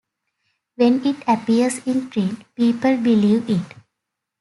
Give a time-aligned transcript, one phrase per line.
[0.77, 3.77] When it appears in print, people believe it.